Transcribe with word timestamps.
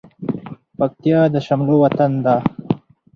پکتيا 0.77 1.19
د 1.33 1.35
شملو 1.45 1.75
وطن 1.83 2.11
ده 2.25 2.35